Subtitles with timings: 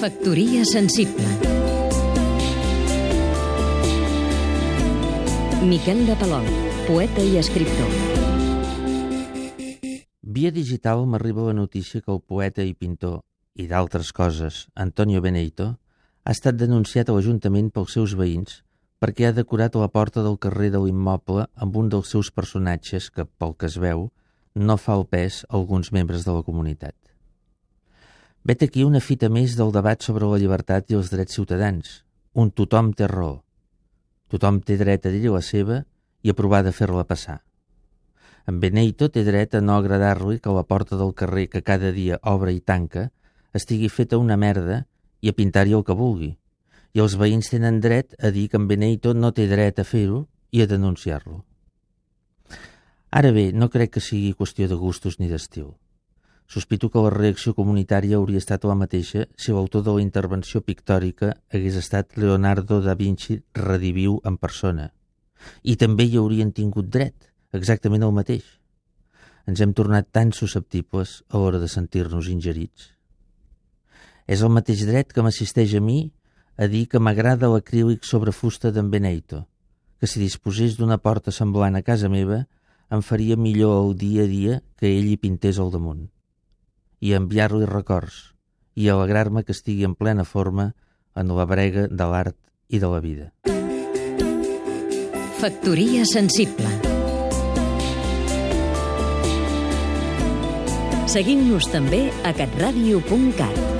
[0.00, 1.26] Factoria sensible
[5.60, 6.46] Miquel de Palol,
[6.86, 7.90] poeta i escriptor
[10.22, 13.18] Via digital m'arriba la notícia que el poeta i pintor,
[13.60, 15.68] i d'altres coses, Antonio Beneito,
[16.24, 18.62] ha estat denunciat a l'Ajuntament pels seus veïns
[19.04, 23.28] perquè ha decorat la porta del carrer de l'immoble amb un dels seus personatges que,
[23.28, 24.08] pel que es veu,
[24.56, 26.96] no fa el pes a alguns membres de la comunitat.
[28.42, 32.00] Vet aquí una fita més del debat sobre la llibertat i els drets ciutadans.
[32.32, 33.42] Un tothom té raó.
[34.32, 35.82] Tothom té dret a dir la seva
[36.24, 37.42] i a provar de fer-la passar.
[38.48, 42.18] En Beneito té dret a no agradar-li que la porta del carrer que cada dia
[42.24, 43.10] obre i tanca
[43.52, 44.86] estigui feta una merda
[45.20, 46.32] i a pintar-hi el que vulgui.
[46.96, 50.24] I els veïns tenen dret a dir que en Beneito no té dret a fer-ho
[50.50, 51.44] i a denunciar-lo.
[53.10, 55.74] Ara bé, no crec que sigui qüestió de gustos ni d'estil.
[56.50, 61.28] Sospito que la reacció comunitària hauria estat la mateixa si l'autor de la intervenció pictòrica
[61.54, 64.88] hagués estat Leonardo da Vinci rediviu en persona.
[65.62, 68.42] I també hi haurien tingut dret, exactament el mateix.
[69.46, 72.90] Ens hem tornat tan susceptibles a l'hora de sentir-nos ingerits.
[74.26, 76.02] És el mateix dret que m'assisteix a mi
[76.58, 79.44] a dir que m'agrada l'acrílic sobre fusta d'en Beneito,
[80.02, 82.48] que si disposés d'una porta semblant a casa meva
[82.90, 86.08] em faria millor el dia a dia que ell hi pintés al damunt
[87.00, 88.30] i enviar-li records
[88.76, 90.70] i alegrar-me que estigui en plena forma
[91.16, 92.36] en la brega de l'art
[92.68, 93.32] i de la vida.
[95.40, 96.68] Factoria sensible
[101.10, 103.79] Seguim-nos també a catradio.cat